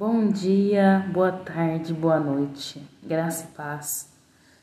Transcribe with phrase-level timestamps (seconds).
[0.00, 4.08] Bom dia, boa tarde, boa noite, graça e paz.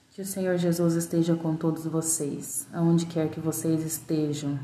[0.09, 4.59] Que o Senhor Jesus esteja com todos vocês, aonde quer que vocês estejam.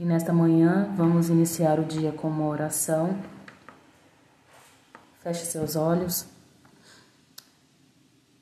[0.00, 3.16] E nesta manhã vamos iniciar o dia com uma oração.
[5.20, 6.26] Feche seus olhos,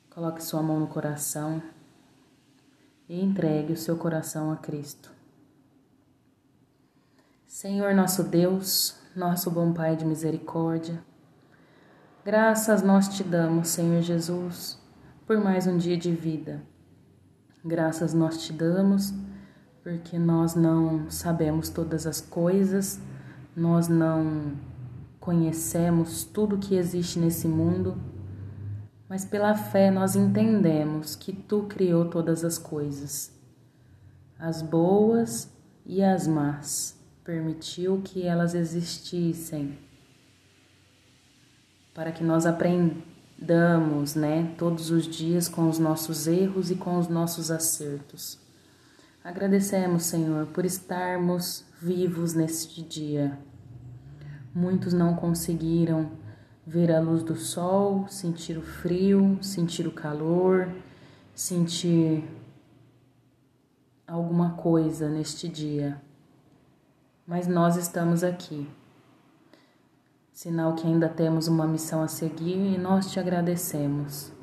[0.09, 1.61] coloque sua mão no coração
[3.07, 5.11] e entregue o seu coração a Cristo.
[7.45, 11.10] Senhor nosso Deus, nosso bom Pai de misericórdia,
[12.23, 14.77] graças nós te damos, Senhor Jesus,
[15.25, 16.61] por mais um dia de vida.
[17.65, 19.13] Graças nós te damos
[19.83, 22.99] porque nós não sabemos todas as coisas,
[23.55, 24.53] nós não
[25.19, 27.97] conhecemos tudo que existe nesse mundo,
[29.09, 33.31] mas pela fé nós entendemos que tu criou todas as coisas,
[34.37, 35.51] as boas
[35.85, 39.77] e as más permitiu que elas existissem
[41.93, 47.07] para que nós aprendamos, né, todos os dias com os nossos erros e com os
[47.07, 48.39] nossos acertos.
[49.23, 53.37] Agradecemos, Senhor, por estarmos vivos neste dia.
[54.53, 56.11] Muitos não conseguiram
[56.65, 60.73] ver a luz do sol, sentir o frio, sentir o calor,
[61.33, 62.23] sentir
[64.07, 66.01] alguma coisa neste dia
[67.31, 68.67] mas nós estamos aqui.
[70.41, 74.33] Sinal que ainda temos uma missão a seguir e nós te agradecemos.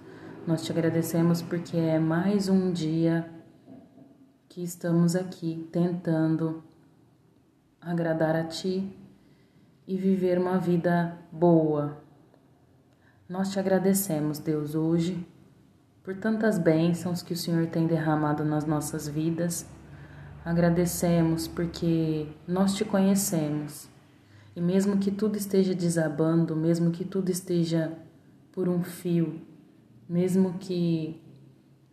[0.46, 3.28] Nós te agradecemos porque é mais um dia
[4.48, 6.62] que estamos aqui tentando
[7.80, 8.96] agradar a Ti
[9.88, 12.00] e viver uma vida boa.
[13.28, 15.26] Nós te agradecemos, Deus, hoje
[16.04, 19.66] por tantas bênçãos que o Senhor tem derramado nas nossas vidas
[20.44, 23.88] Agradecemos porque nós te conhecemos.
[24.58, 27.96] E mesmo que tudo esteja desabando, mesmo que tudo esteja
[28.50, 29.40] por um fio,
[30.08, 31.22] mesmo que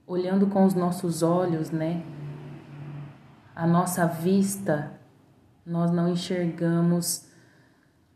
[0.07, 2.03] olhando com os nossos olhos, né,
[3.55, 4.99] a nossa vista,
[5.63, 7.27] nós não enxergamos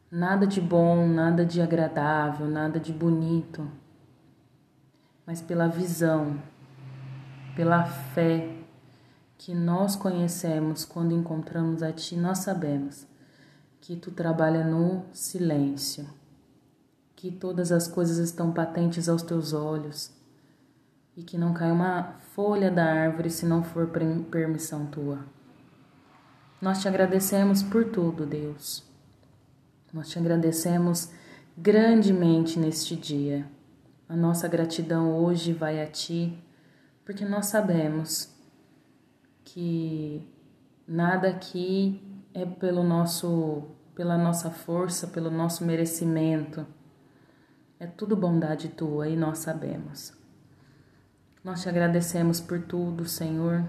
[0.09, 3.69] nada de bom, nada de agradável, nada de bonito,
[5.27, 6.41] mas pela visão,
[7.55, 8.49] pela fé,
[9.37, 13.08] que nós conhecemos quando encontramos a Ti, nós sabemos
[13.81, 16.07] que Tu trabalha no silêncio,
[17.15, 20.11] que todas as coisas estão patentes aos Teus olhos
[21.15, 23.89] e que não cai uma folha da árvore se não for
[24.31, 25.25] permissão Tua.
[26.61, 28.83] Nós te agradecemos por tudo, Deus.
[29.93, 31.09] Nós te agradecemos
[31.57, 33.45] grandemente neste dia.
[34.07, 36.37] A nossa gratidão hoje vai a Ti,
[37.05, 38.33] porque nós sabemos
[39.43, 40.21] que
[40.87, 42.01] nada aqui
[42.33, 46.65] é pelo nosso pela nossa força, pelo nosso merecimento.
[47.77, 50.13] É tudo bondade tua e nós sabemos.
[51.43, 53.65] Nós te agradecemos por tudo, Senhor.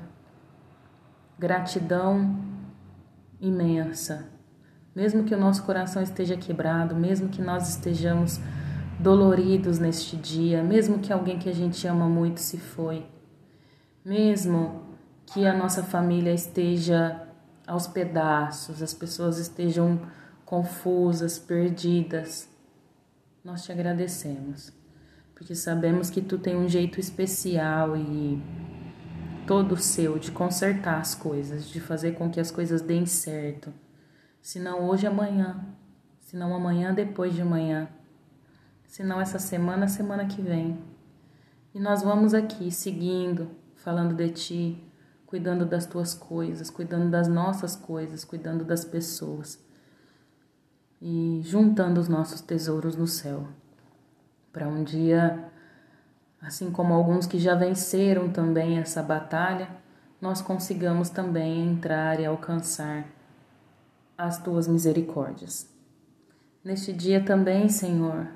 [1.37, 2.38] Gratidão
[3.41, 4.28] imensa.
[4.94, 8.41] Mesmo que o nosso coração esteja quebrado, mesmo que nós estejamos
[9.00, 13.06] doloridos neste dia, mesmo que alguém que a gente ama muito se foi,
[14.04, 14.82] mesmo
[15.26, 17.30] que a nossa família esteja
[17.70, 20.00] aos pedaços, as pessoas estejam
[20.44, 22.48] confusas, perdidas.
[23.44, 24.72] Nós te agradecemos,
[25.36, 28.42] porque sabemos que tu tem um jeito especial e
[29.47, 33.72] todo seu de consertar as coisas, de fazer com que as coisas deem certo.
[34.42, 35.64] Se não hoje, amanhã.
[36.19, 37.88] Se não amanhã, depois de amanhã.
[38.84, 40.76] Se não essa semana, semana que vem.
[41.72, 44.90] E nós vamos aqui seguindo, falando de ti,
[45.31, 49.63] cuidando das tuas coisas, cuidando das nossas coisas, cuidando das pessoas
[51.01, 53.47] e juntando os nossos tesouros no céu.
[54.53, 55.49] Para um dia,
[56.43, 59.69] assim como alguns que já venceram também essa batalha,
[60.21, 63.07] nós consigamos também entrar e alcançar
[64.19, 65.71] as tuas misericórdias.
[66.62, 68.26] Neste dia também, Senhor,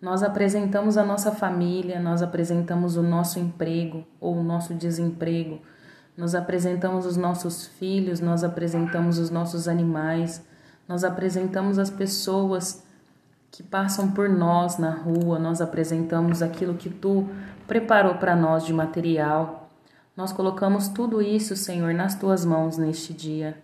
[0.00, 5.60] nós apresentamos a nossa família, nós apresentamos o nosso emprego ou o nosso desemprego,
[6.16, 10.44] nós apresentamos os nossos filhos, nós apresentamos os nossos animais,
[10.86, 12.82] nós apresentamos as pessoas
[13.50, 17.28] que passam por nós na rua, nós apresentamos aquilo que tu
[17.66, 19.70] preparou para nós de material.
[20.14, 23.56] Nós colocamos tudo isso, Senhor, nas tuas mãos neste dia.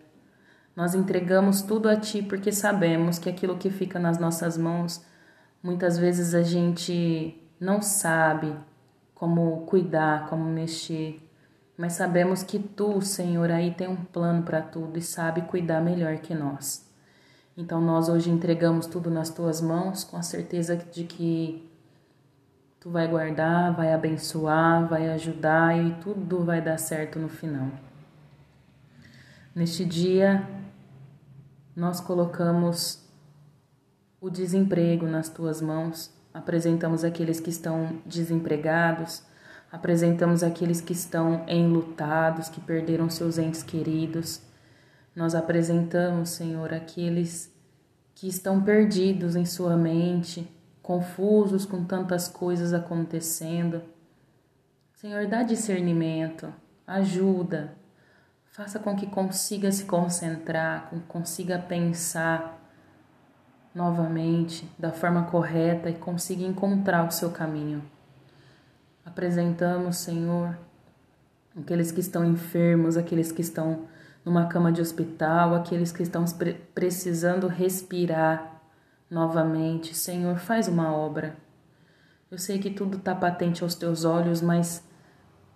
[0.74, 5.04] Nós entregamos tudo a ti porque sabemos que aquilo que fica nas nossas mãos,
[5.62, 8.54] muitas vezes a gente não sabe
[9.14, 11.27] como cuidar, como mexer
[11.78, 16.19] mas sabemos que tu, Senhor, aí tem um plano para tudo e sabe cuidar melhor
[16.19, 16.84] que nós.
[17.56, 21.70] Então nós hoje entregamos tudo nas tuas mãos com a certeza de que
[22.80, 27.70] tu vai guardar, vai abençoar, vai ajudar e tudo vai dar certo no final.
[29.54, 30.48] Neste dia,
[31.76, 33.08] nós colocamos
[34.20, 39.22] o desemprego nas tuas mãos, apresentamos aqueles que estão desempregados,
[39.70, 44.40] apresentamos aqueles que estão enlutados, que perderam seus entes queridos.
[45.14, 47.52] Nós apresentamos, Senhor, aqueles
[48.14, 50.50] que estão perdidos em sua mente,
[50.82, 53.82] confusos com tantas coisas acontecendo.
[54.94, 56.52] Senhor, dá discernimento,
[56.86, 57.76] ajuda,
[58.46, 62.58] faça com que consiga se concentrar, com que consiga pensar
[63.74, 67.82] novamente da forma correta e consiga encontrar o seu caminho.
[69.08, 70.58] Apresentamos, Senhor,
[71.58, 73.87] aqueles que estão enfermos, aqueles que estão
[74.22, 76.26] numa cama de hospital, aqueles que estão
[76.75, 78.60] precisando respirar
[79.10, 79.96] novamente.
[79.96, 81.34] Senhor, faz uma obra.
[82.31, 84.87] Eu sei que tudo está patente aos teus olhos, mas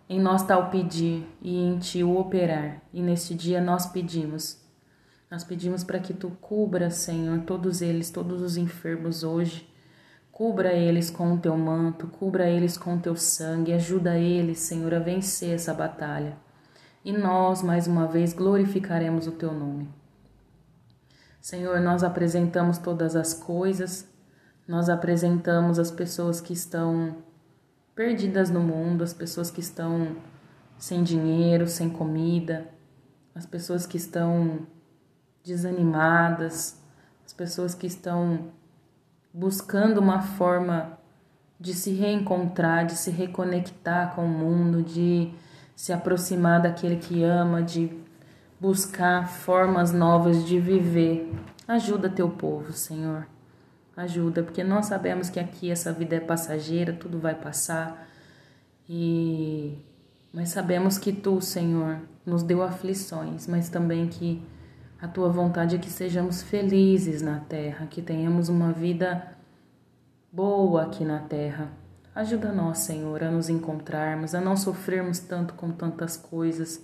[0.08, 2.80] em nós está o pedir e em ti o operar.
[2.90, 4.62] E neste dia nós pedimos.
[5.30, 9.70] Nós pedimos para que tu cubra, Senhor, todos eles, todos os enfermos hoje.
[10.42, 14.92] Cubra eles com o teu manto, cubra eles com o teu sangue, ajuda eles, Senhor,
[14.92, 16.36] a vencer essa batalha.
[17.04, 19.88] E nós, mais uma vez, glorificaremos o teu nome.
[21.40, 24.04] Senhor, nós apresentamos todas as coisas,
[24.66, 27.18] nós apresentamos as pessoas que estão
[27.94, 30.16] perdidas no mundo, as pessoas que estão
[30.76, 32.66] sem dinheiro, sem comida,
[33.32, 34.66] as pessoas que estão
[35.44, 36.82] desanimadas,
[37.24, 38.50] as pessoas que estão
[39.32, 40.98] buscando uma forma
[41.58, 45.32] de se reencontrar, de se reconectar com o mundo, de
[45.76, 47.90] se aproximar daquele que ama, de
[48.60, 51.32] buscar formas novas de viver.
[51.66, 53.26] Ajuda teu povo, Senhor.
[53.96, 58.08] Ajuda, porque nós sabemos que aqui essa vida é passageira, tudo vai passar.
[58.88, 59.78] E
[60.32, 64.42] mas sabemos que tu, Senhor, nos deu aflições, mas também que
[65.02, 69.36] a tua vontade é que sejamos felizes na terra, que tenhamos uma vida
[70.30, 71.72] boa aqui na terra.
[72.14, 76.80] Ajuda nós, Senhor, a nos encontrarmos, a não sofrermos tanto com tantas coisas,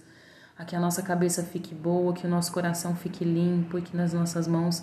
[0.59, 3.97] a que a nossa cabeça fique boa, que o nosso coração fique limpo e que
[3.97, 4.82] nas nossas mãos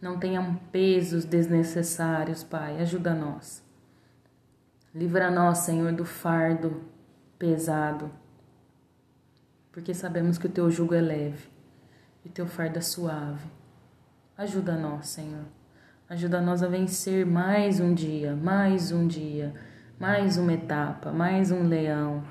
[0.00, 2.80] não tenham pesos desnecessários, Pai.
[2.80, 3.64] Ajuda nós.
[4.94, 6.84] Livra nós, Senhor, do fardo
[7.36, 8.12] pesado,
[9.72, 11.59] porque sabemos que o teu jugo é leve
[12.30, 13.48] teu fardo é suave.
[14.36, 15.44] Ajuda nós, Senhor.
[16.08, 19.54] Ajuda nós a vencer mais um dia, mais um dia,
[19.98, 22.24] mais uma etapa, mais um leão.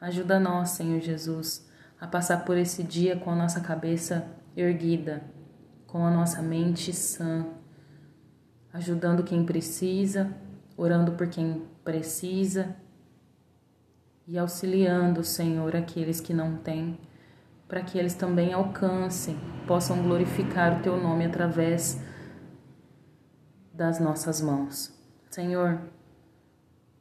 [0.00, 1.68] Ajuda nós, Senhor Jesus,
[2.00, 4.26] a passar por esse dia com a nossa cabeça
[4.56, 5.22] erguida
[5.90, 7.46] com a nossa mente sã,
[8.72, 10.32] ajudando quem precisa,
[10.76, 12.76] orando por quem precisa
[14.24, 16.96] e auxiliando, Senhor, aqueles que não têm,
[17.70, 22.02] para que eles também alcancem, possam glorificar o Teu nome através
[23.72, 24.92] das nossas mãos.
[25.30, 25.80] Senhor,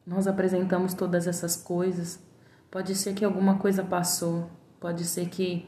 [0.05, 2.23] nós apresentamos todas essas coisas.
[2.69, 4.47] Pode ser que alguma coisa passou,
[4.79, 5.67] pode ser que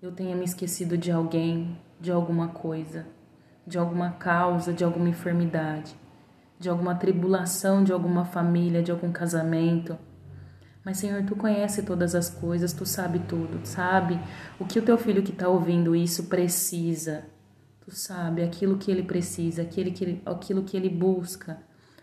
[0.00, 3.04] eu tenha me esquecido de alguém, de alguma coisa,
[3.66, 5.98] de alguma causa, de alguma enfermidade,
[6.56, 9.98] de alguma tribulação, de alguma família, de algum casamento.
[10.86, 14.20] Mas, Senhor, tu conhece todas as coisas, tu sabe tudo, sabe
[14.56, 17.24] o que o teu filho que está ouvindo isso precisa.
[17.84, 21.58] Tu sabe aquilo que ele precisa, aquilo que ele, aquilo que ele busca,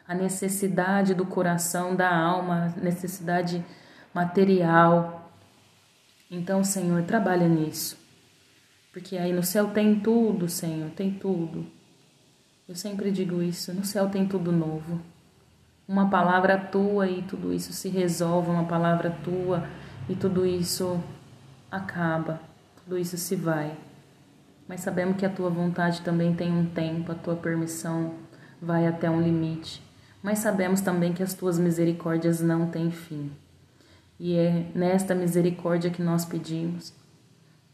[0.05, 3.63] a necessidade do coração, da alma, a necessidade
[4.13, 5.31] material.
[6.29, 7.97] Então, Senhor, trabalha nisso.
[8.91, 11.65] Porque aí no céu tem tudo, Senhor, tem tudo.
[12.67, 15.12] Eu sempre digo isso, no céu tem tudo novo.
[15.87, 19.67] Uma palavra tua e tudo isso se resolve, uma palavra tua
[20.07, 20.99] e tudo isso
[21.69, 22.39] acaba,
[22.83, 23.75] tudo isso se vai.
[24.67, 28.13] Mas sabemos que a tua vontade também tem um tempo, a tua permissão
[28.61, 29.83] vai até um limite.
[30.21, 33.29] Mas sabemos também que as tuas misericórdias não têm fim.
[34.17, 36.93] E é nesta misericórdia que nós pedimos.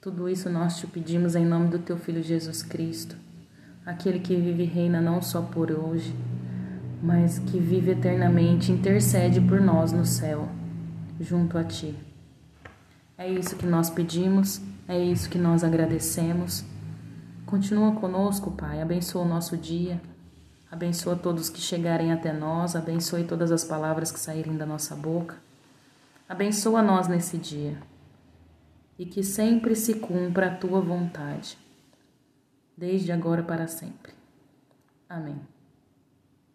[0.01, 3.15] Tudo isso nós te pedimos em nome do teu Filho Jesus Cristo,
[3.85, 6.15] aquele que vive e reina não só por hoje,
[7.01, 10.47] mas que vive eternamente, intercede por nós no céu,
[11.19, 11.95] junto a ti.
[13.17, 16.63] É isso que nós pedimos, é isso que nós agradecemos.
[17.45, 20.01] Continua conosco, Pai, abençoa o nosso dia,
[20.71, 25.35] abençoa todos que chegarem até nós, abençoe todas as palavras que saírem da nossa boca.
[26.27, 27.77] Abençoa nós nesse dia
[28.99, 31.57] e que sempre se cumpra a tua vontade.
[32.77, 34.13] desde agora para sempre.
[35.09, 35.58] Amém.